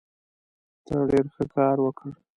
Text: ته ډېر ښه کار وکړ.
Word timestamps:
ته 0.85 0.95
ډېر 1.09 1.25
ښه 1.33 1.43
کار 1.55 1.77
وکړ. 1.81 2.09